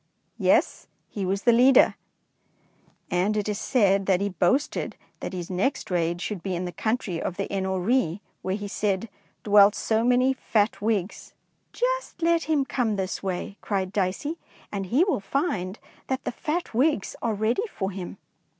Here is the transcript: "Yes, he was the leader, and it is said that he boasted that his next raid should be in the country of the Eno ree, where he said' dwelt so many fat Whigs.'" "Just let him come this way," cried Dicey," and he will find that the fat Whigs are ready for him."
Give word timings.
"Yes, 0.39 0.87
he 1.09 1.27
was 1.27 1.43
the 1.43 1.51
leader, 1.51 1.93
and 3.11 3.37
it 3.37 3.47
is 3.47 3.59
said 3.59 4.07
that 4.07 4.19
he 4.19 4.29
boasted 4.29 4.95
that 5.19 5.31
his 5.31 5.51
next 5.51 5.91
raid 5.91 6.23
should 6.23 6.41
be 6.41 6.55
in 6.55 6.65
the 6.65 6.71
country 6.71 7.21
of 7.21 7.37
the 7.37 7.45
Eno 7.51 7.77
ree, 7.77 8.19
where 8.41 8.55
he 8.55 8.67
said' 8.67 9.09
dwelt 9.43 9.75
so 9.75 10.03
many 10.03 10.33
fat 10.33 10.81
Whigs.'" 10.81 11.35
"Just 11.71 12.23
let 12.23 12.45
him 12.45 12.65
come 12.65 12.95
this 12.95 13.21
way," 13.21 13.57
cried 13.61 13.93
Dicey," 13.93 14.39
and 14.71 14.87
he 14.87 15.03
will 15.03 15.19
find 15.19 15.77
that 16.07 16.23
the 16.23 16.31
fat 16.31 16.73
Whigs 16.73 17.15
are 17.21 17.35
ready 17.35 17.67
for 17.71 17.91
him." 17.91 18.17